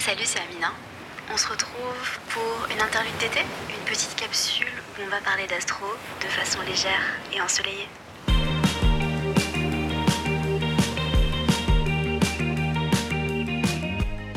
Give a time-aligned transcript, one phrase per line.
[0.00, 0.72] Salut, c'est Amina.
[1.30, 4.66] On se retrouve pour une interlude d'été, une petite capsule
[4.98, 5.84] où on va parler d'astro
[6.22, 7.02] de façon légère
[7.34, 7.86] et ensoleillée.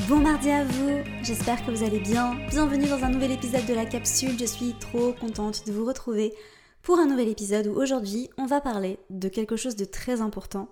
[0.09, 2.35] Bon mardi à vous, j'espère que vous allez bien.
[2.49, 6.33] Bienvenue dans un nouvel épisode de la capsule, je suis trop contente de vous retrouver
[6.81, 10.67] pour un nouvel épisode où aujourd'hui on va parler de quelque chose de très important.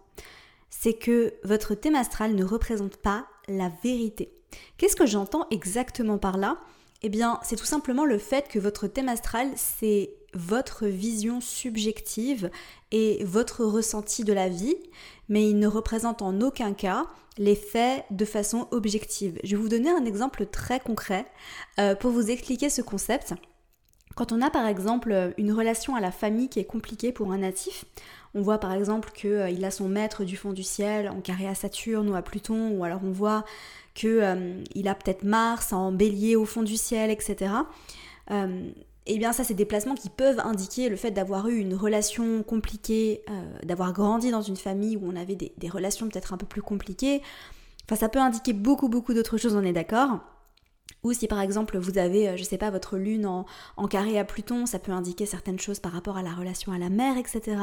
[0.70, 4.34] C'est que votre thème astral ne représente pas la vérité.
[4.78, 6.58] Qu'est-ce que j'entends exactement par là?
[7.04, 12.52] Eh bien, c'est tout simplement le fait que votre thème astral, c'est votre vision subjective
[12.92, 14.76] et votre ressenti de la vie,
[15.28, 19.40] mais il ne représente en aucun cas les faits de façon objective.
[19.44, 21.26] Je vais vous donner un exemple très concret
[21.80, 23.34] euh, pour vous expliquer ce concept.
[24.16, 27.40] Quand on a par exemple une relation à la famille qui est compliquée pour un
[27.40, 27.86] natif,
[28.34, 31.48] on voit par exemple qu'il euh, a son maître du fond du ciel en carré
[31.48, 33.44] à Saturne ou à Pluton, ou alors on voit
[33.94, 37.54] qu'il euh, a peut-être Mars en bélier au fond du ciel, etc.
[38.32, 38.70] Euh,
[39.08, 42.44] eh bien ça c'est des placements qui peuvent indiquer le fait d'avoir eu une relation
[42.44, 46.46] compliquée, euh, d'avoir grandi dans une famille où on avait des, relations peut-être un peu
[46.46, 47.22] plus compliquées.
[47.86, 50.20] Enfin ça peut indiquer beaucoup beaucoup d'autres choses, on est d'accord.
[51.04, 53.46] Ou si par exemple vous avez, je sais pas, votre lune en,
[53.78, 56.78] en, carré à Pluton, ça peut indiquer certaines choses par rapport à la relation à
[56.78, 57.58] la mère, etc.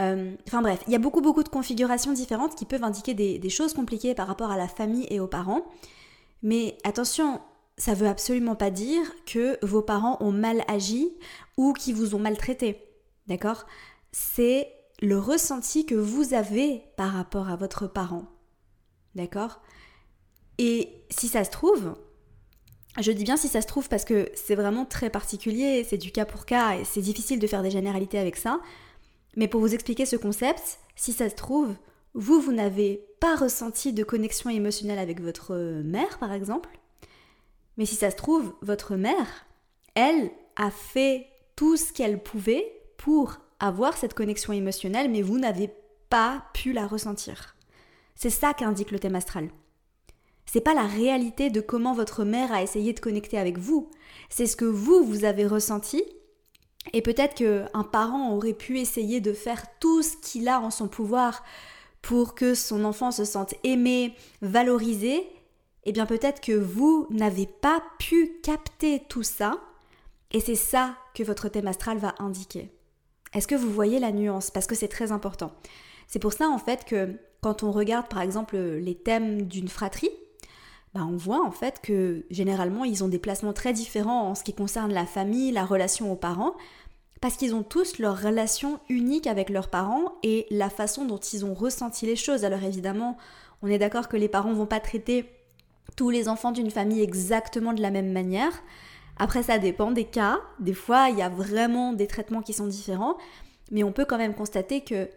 [0.00, 3.50] Euh, enfin bref, il y a beaucoup beaucoup de configurations différentes qui peuvent indiquer des,
[3.50, 5.62] choses compliquées par rapport à la famille et aux parents.
[6.42, 7.40] Mais attention,
[7.76, 11.12] ça veut absolument pas dire que vos parents ont mal agi
[11.56, 12.82] ou qu'ils vous ont maltraité.
[13.26, 13.66] D'accord?
[14.12, 14.72] C'est
[15.02, 18.24] le ressenti que vous avez par rapport à votre parent.
[19.14, 19.60] D'accord?
[20.58, 21.94] Et si ça se trouve,
[22.98, 26.10] je dis bien si ça se trouve parce que c'est vraiment très particulier, c'est du
[26.10, 28.60] cas pour cas et c'est difficile de faire des généralités avec ça.
[29.36, 31.74] Mais pour vous expliquer ce concept, si ça se trouve,
[32.14, 36.70] vous, vous n'avez pas ressenti de connexion émotionnelle avec votre mère, par exemple.
[37.76, 39.46] Mais si ça se trouve, votre mère,
[39.94, 45.70] elle, a fait tout ce qu'elle pouvait pour avoir cette connexion émotionnelle, mais vous n'avez
[46.08, 47.56] pas pu la ressentir.
[48.14, 49.48] C'est ça qu'indique le thème astral.
[50.52, 53.88] C'est pas la réalité de comment votre mère a essayé de connecter avec vous.
[54.30, 56.02] C'est ce que vous, vous avez ressenti
[56.92, 60.88] et peut-être qu'un parent aurait pu essayer de faire tout ce qu'il a en son
[60.88, 61.44] pouvoir
[62.02, 65.18] pour que son enfant se sente aimé, valorisé.
[65.18, 65.28] Et
[65.84, 69.60] eh bien peut-être que vous n'avez pas pu capter tout ça.
[70.32, 72.72] Et c'est ça que votre thème astral va indiquer.
[73.34, 74.50] Est-ce que vous voyez la nuance?
[74.50, 75.52] Parce que c'est très important.
[76.08, 80.10] C'est pour ça en fait que quand on regarde par exemple les thèmes d'une fratrie,
[80.94, 84.42] bah, on voit en fait que généralement ils ont des placements très différents en ce
[84.42, 86.54] qui concerne la famille, la relation aux parents,
[87.20, 91.44] parce qu'ils ont tous leur relation unique avec leurs parents et la façon dont ils
[91.44, 92.44] ont ressenti les choses.
[92.44, 93.16] Alors évidemment,
[93.62, 95.26] on est d'accord que les parents vont pas traiter
[95.96, 98.52] tous les enfants d'une famille exactement de la même manière.
[99.18, 100.40] Après, ça dépend des cas.
[100.60, 103.18] Des fois, il y a vraiment des traitements qui sont différents.
[103.70, 105.10] Mais on peut quand même constater que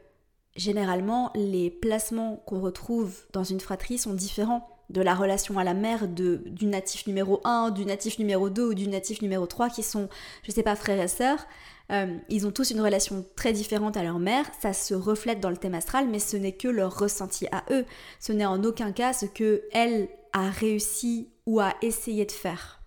[0.58, 5.74] généralement, les placements qu'on retrouve dans une fratrie sont différents de la relation à la
[5.74, 9.70] mère de, du natif numéro 1, du natif numéro 2 ou du natif numéro 3
[9.70, 10.08] qui sont,
[10.44, 11.46] je sais pas, frères et sœurs.
[11.92, 15.50] Euh, ils ont tous une relation très différente à leur mère, ça se reflète dans
[15.50, 17.86] le thème astral, mais ce n'est que leur ressenti à eux.
[18.20, 22.80] Ce n'est en aucun cas ce que elle a réussi ou a essayé de faire.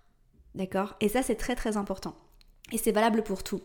[0.54, 0.94] D'accord?
[1.00, 2.14] Et ça, c'est très très important.
[2.72, 3.60] Et c'est valable pour tout.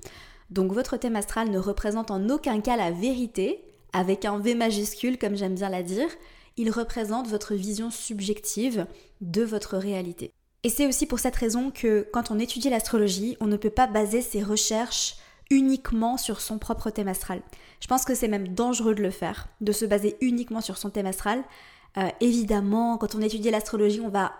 [0.50, 3.64] Donc votre thème astral ne représente en aucun cas la vérité,
[3.94, 6.10] avec un V majuscule comme j'aime bien la dire,
[6.58, 8.86] il représente votre vision subjective
[9.22, 10.32] de votre réalité.
[10.64, 13.88] Et c'est aussi pour cette raison que quand on étudie l'astrologie, on ne peut pas
[13.88, 15.16] baser ses recherches
[15.50, 17.42] uniquement sur son propre thème astral.
[17.80, 20.90] Je pense que c'est même dangereux de le faire, de se baser uniquement sur son
[20.90, 21.44] thème astral.
[21.98, 24.34] Euh, évidemment, quand on étudie l'astrologie, on va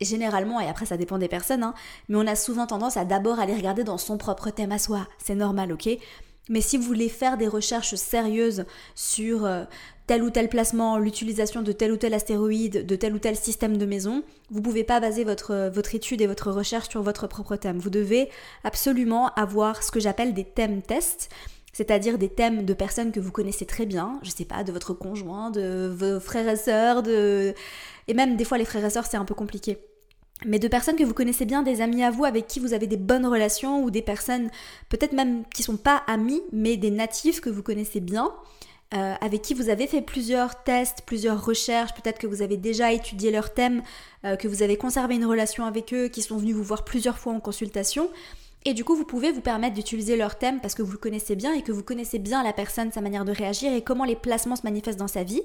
[0.00, 1.74] généralement, et après ça dépend des personnes, hein,
[2.08, 5.06] mais on a souvent tendance à d'abord aller regarder dans son propre thème à soi.
[5.18, 5.88] C'est normal, ok?
[6.48, 9.64] Mais si vous voulez faire des recherches sérieuses sur euh,
[10.06, 13.78] tel ou tel placement, l'utilisation de tel ou tel astéroïde, de tel ou tel système
[13.78, 17.26] de maison, vous ne pouvez pas baser votre, votre étude et votre recherche sur votre
[17.26, 17.78] propre thème.
[17.78, 18.28] Vous devez
[18.62, 21.30] absolument avoir ce que j'appelle des thèmes tests,
[21.72, 24.92] c'est-à-dire des thèmes de personnes que vous connaissez très bien, je sais pas, de votre
[24.92, 27.54] conjoint, de vos frères et sœurs, de...
[28.06, 29.78] et même des fois les frères et sœurs c'est un peu compliqué
[30.44, 32.86] mais de personnes que vous connaissez bien, des amis à vous avec qui vous avez
[32.86, 34.50] des bonnes relations ou des personnes
[34.88, 38.32] peut-être même qui sont pas amis mais des natifs que vous connaissez bien.
[38.94, 42.92] Euh, avec qui vous avez fait plusieurs tests, plusieurs recherches, peut-être que vous avez déjà
[42.92, 43.82] étudié leurs thèmes,
[44.24, 47.18] euh, que vous avez conservé une relation avec eux, qui sont venus vous voir plusieurs
[47.18, 48.08] fois en consultation.
[48.64, 51.34] Et du coup, vous pouvez vous permettre d'utiliser leur thème parce que vous le connaissez
[51.34, 54.16] bien et que vous connaissez bien la personne, sa manière de réagir et comment les
[54.16, 55.42] placements se manifestent dans sa vie.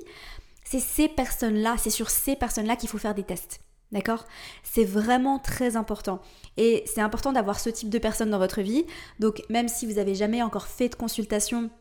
[0.63, 3.61] C'est ces personnes-là, c'est sur ces personnes-là qu'il faut faire des tests.
[3.91, 4.25] D'accord?
[4.63, 6.21] C'est vraiment très important.
[6.57, 8.85] Et c'est important d'avoir ce type de personnes dans votre vie.
[9.19, 11.71] Donc même si vous n'avez jamais encore fait de consultation,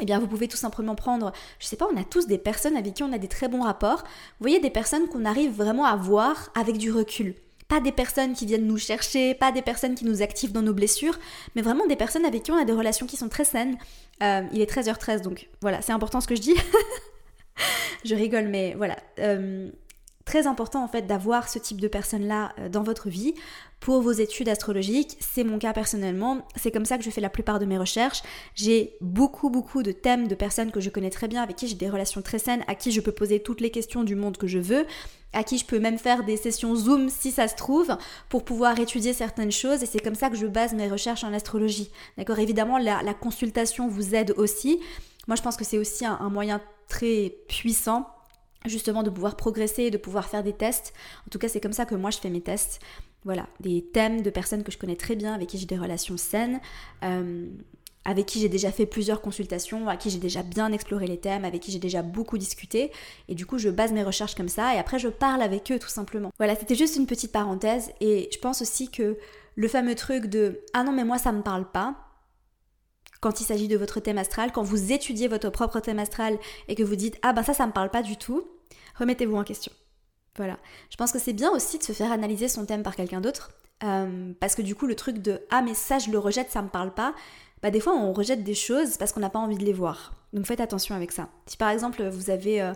[0.00, 2.76] eh bien, vous pouvez tout simplement prendre, je sais pas, on a tous des personnes
[2.76, 4.04] avec qui on a des très bons rapports.
[4.04, 7.34] Vous voyez, des personnes qu'on arrive vraiment à voir avec du recul.
[7.66, 10.72] Pas des personnes qui viennent nous chercher, pas des personnes qui nous activent dans nos
[10.72, 11.18] blessures,
[11.54, 13.76] mais vraiment des personnes avec qui on a des relations qui sont très saines.
[14.22, 16.54] Euh, il est 13h13, donc voilà, c'est important ce que je dis.
[18.04, 18.96] je rigole, mais voilà.
[19.18, 19.70] Euh,
[20.28, 23.32] très important en fait d'avoir ce type de personnes-là euh, dans votre vie
[23.80, 25.16] pour vos études astrologiques.
[25.20, 26.46] C'est mon cas personnellement.
[26.54, 28.22] C'est comme ça que je fais la plupart de mes recherches.
[28.54, 31.76] J'ai beaucoup beaucoup de thèmes de personnes que je connais très bien, avec qui j'ai
[31.76, 34.46] des relations très saines, à qui je peux poser toutes les questions du monde que
[34.46, 34.84] je veux,
[35.32, 37.96] à qui je peux même faire des sessions Zoom si ça se trouve,
[38.28, 39.82] pour pouvoir étudier certaines choses.
[39.82, 41.90] Et c'est comme ça que je base mes recherches en astrologie.
[42.18, 42.38] D'accord?
[42.38, 44.78] Évidemment, la, consultation vous aide aussi.
[45.26, 48.06] Moi, je pense que c'est aussi un moyen très puissant
[48.68, 50.92] justement de pouvoir progresser, de pouvoir faire des tests.
[51.26, 52.80] En tout cas, c'est comme ça que moi je fais mes tests.
[53.24, 56.16] Voilà, des thèmes de personnes que je connais très bien, avec qui j'ai des relations
[56.16, 56.60] saines,
[57.02, 57.48] euh,
[58.04, 61.44] avec qui j'ai déjà fait plusieurs consultations, à qui j'ai déjà bien exploré les thèmes,
[61.44, 62.92] avec qui j'ai déjà beaucoup discuté.
[63.28, 65.78] Et du coup, je base mes recherches comme ça et après, je parle avec eux
[65.78, 66.30] tout simplement.
[66.38, 67.90] Voilà, c'était juste une petite parenthèse.
[68.00, 69.18] Et je pense aussi que
[69.56, 71.96] le fameux truc de Ah non, mais moi, ça me parle pas
[73.20, 76.38] quand il s'agit de votre thème astral, quand vous étudiez votre propre thème astral
[76.68, 78.44] et que vous dites ah ben ça ça me parle pas du tout,
[78.98, 79.72] remettez-vous en question.
[80.36, 80.58] Voilà.
[80.90, 83.50] Je pense que c'est bien aussi de se faire analyser son thème par quelqu'un d'autre.
[83.84, 86.62] Euh, parce que du coup, le truc de Ah, mais ça, je le rejette, ça
[86.62, 87.14] me parle pas.
[87.62, 90.14] Bah, des fois, on rejette des choses parce qu'on n'a pas envie de les voir.
[90.32, 91.28] Donc, faites attention avec ça.
[91.46, 92.72] Si par exemple, vous avez, euh,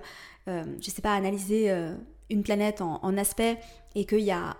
[0.48, 1.70] euh, je sais pas, analysé
[2.30, 3.58] une planète en, en aspect
[3.94, 4.56] et qu'il y a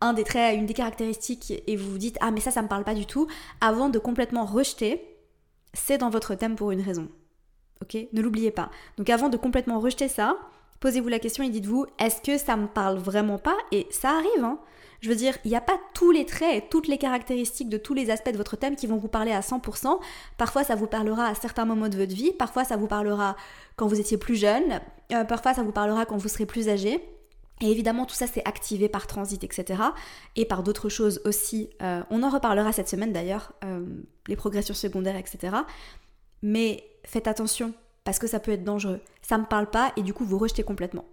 [0.00, 2.68] un des traits, une des caractéristiques et vous vous dites Ah, mais ça, ça me
[2.68, 3.26] parle pas du tout,
[3.60, 5.02] avant de complètement rejeter,
[5.74, 7.08] c'est dans votre thème pour une raison.
[7.82, 7.96] Ok?
[8.12, 8.70] Ne l'oubliez pas.
[8.96, 10.36] Donc, avant de complètement rejeter ça,
[10.82, 13.56] posez-vous la question et dites-vous, est-ce que ça me parle vraiment pas?
[13.70, 14.58] Et ça arrive, hein
[15.00, 17.76] je veux dire, il n'y a pas tous les traits et toutes les caractéristiques de
[17.76, 19.98] tous les aspects de votre thème qui vont vous parler à 100%.
[20.38, 22.30] Parfois, ça vous parlera à certains moments de votre vie.
[22.30, 23.36] Parfois, ça vous parlera
[23.74, 24.80] quand vous étiez plus jeune.
[25.12, 27.02] Euh, parfois, ça vous parlera quand vous serez plus âgé.
[27.60, 29.82] Et évidemment, tout ça, c'est activé par transit, etc.
[30.36, 31.68] Et par d'autres choses aussi.
[31.82, 33.84] Euh, on en reparlera cette semaine d'ailleurs, euh,
[34.28, 35.56] les progressions secondaires, etc.
[36.42, 37.74] Mais faites attention
[38.04, 39.00] parce que ça peut être dangereux.
[39.22, 41.04] Ça me parle pas et du coup vous rejetez complètement.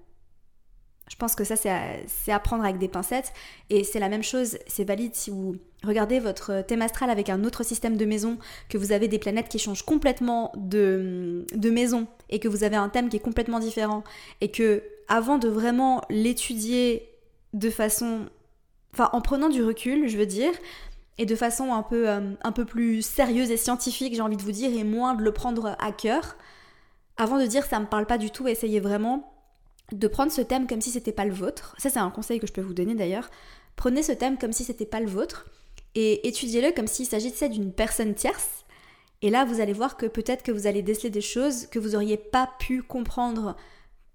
[1.09, 3.33] Je pense que ça c'est à, prendre avec des pincettes
[3.71, 7.43] et c'est la même chose, c'est valide si vous regardez votre thème astral avec un
[7.43, 8.37] autre système de maison,
[8.69, 12.75] que vous avez des planètes qui changent complètement de, de maison et que vous avez
[12.75, 14.03] un thème qui est complètement différent
[14.41, 17.09] et que avant de vraiment l'étudier
[17.53, 18.27] de façon
[18.93, 20.51] enfin en prenant du recul, je veux dire,
[21.17, 24.41] et de façon un peu, euh, un peu plus sérieuse et scientifique, j'ai envie de
[24.41, 26.37] vous dire, et moins de le prendre à cœur,
[27.19, 29.31] avant de dire ça me parle pas du tout, essayez vraiment
[29.91, 31.75] de prendre ce thème comme si c'était pas le vôtre.
[31.77, 33.29] Ça c'est un conseil que je peux vous donner d'ailleurs.
[33.75, 35.45] Prenez ce thème comme si c'était pas le vôtre
[35.95, 38.65] et étudiez-le comme s'il s'agissait d'une personne tierce.
[39.21, 41.93] Et là, vous allez voir que peut-être que vous allez déceler des choses que vous
[41.95, 43.57] auriez pas pu comprendre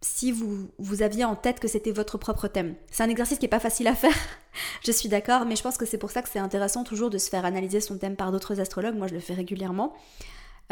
[0.00, 2.74] si vous, vous aviez en tête que c'était votre propre thème.
[2.90, 4.16] C'est un exercice qui n'est pas facile à faire,
[4.84, 7.18] je suis d'accord, mais je pense que c'est pour ça que c'est intéressant toujours de
[7.18, 8.96] se faire analyser son thème par d'autres astrologues.
[8.96, 9.94] Moi, je le fais régulièrement.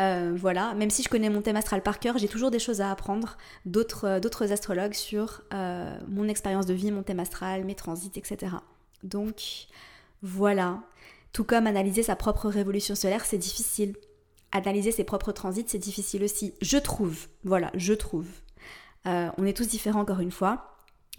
[0.00, 2.80] Euh, voilà, même si je connais mon thème astral par cœur, j'ai toujours des choses
[2.80, 3.36] à apprendre
[3.66, 8.56] d'autres, euh, astrologues sur euh, mon expérience de vie, mon thème astral, mes transits, etc.
[9.02, 9.66] Donc
[10.22, 10.80] voilà,
[11.32, 13.94] tout comme analyser sa propre révolution solaire, c'est difficile.
[14.50, 16.54] Analyser ses propres transits, c'est difficile aussi.
[16.60, 18.26] Je trouve, voilà, je trouve.
[19.04, 20.68] on est tous différents encore une fois.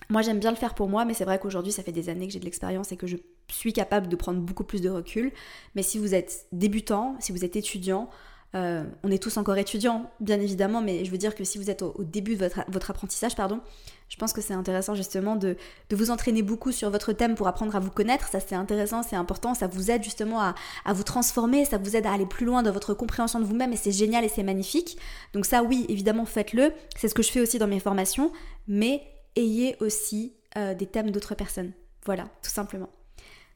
[0.10, 2.27] Moi j'aime bien le faire pour moi, mais c'est vrai qu'aujourd'hui ça fait des années
[2.27, 5.32] que j'ai de l'expérience et que je suis capable de prendre beaucoup plus de recul.
[5.75, 8.10] Mais si vous êtes débutant, si vous êtes étudiant,
[8.55, 11.72] euh, on est tous encore étudiants, bien évidemment, mais je veux dire que si vous
[11.72, 13.62] êtes au, début de votre, apprentissage, pardon,
[14.10, 15.57] je pense que c'est intéressant justement de,
[15.91, 18.27] vous entraîner beaucoup sur votre thème pour apprendre à vous connaître.
[18.27, 20.53] Ça, c'est intéressant, c'est important, ça vous aide justement à,
[20.93, 23.77] vous transformer, ça vous aide à aller plus loin dans votre compréhension de vous-même et
[23.77, 24.98] c'est génial et c'est magnifique.
[25.33, 26.74] Donc ça, oui, évidemment, faites-le.
[26.95, 28.31] C'est ce que je fais aussi dans mes formations,
[28.67, 29.01] mais
[29.36, 31.72] ayez aussi euh, des thèmes d'autres personnes.
[32.05, 32.89] Voilà, tout simplement.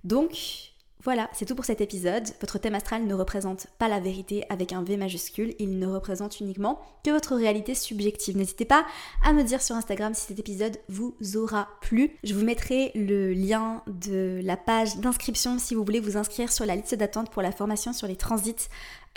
[0.03, 0.73] Donc,
[1.03, 2.27] voilà, c'est tout pour cet épisode.
[2.41, 6.39] Votre thème astral ne représente pas la vérité avec un V majuscule, il ne représente
[6.39, 8.35] uniquement que votre réalité subjective.
[8.35, 8.85] N'hésitez pas
[9.23, 12.17] à me dire sur Instagram si cet épisode vous aura plu.
[12.23, 16.65] Je vous mettrai le lien de la page d'inscription si vous voulez vous inscrire sur
[16.65, 18.67] la liste d'attente pour la formation sur les transits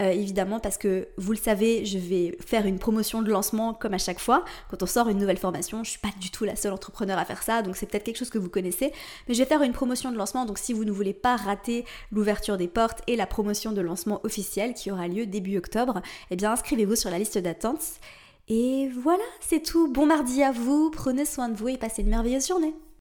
[0.01, 3.95] euh, évidemment parce que vous le savez, je vais faire une promotion de lancement comme
[3.95, 4.45] à chaque fois.
[4.71, 7.25] Quand on sort une nouvelle formation, je suis pas du tout la seule entrepreneur à
[7.25, 8.93] faire ça, donc c'est peut-être quelque chose que vous connaissez.
[9.29, 11.85] Mais je vais faire une promotion de lancement, donc si vous ne voulez pas rater
[12.13, 16.37] l'ouverture des portes et la promotion de lancement officielle qui aura lieu début octobre, eh
[16.37, 17.83] bien inscrivez-vous sur la liste d'attente.
[18.49, 19.93] Et voilà, c'est tout.
[19.93, 22.75] Bon mardi à vous, prenez soin de vous et passez une merveilleuse journée.